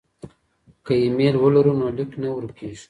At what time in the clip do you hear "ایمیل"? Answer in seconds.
1.01-1.35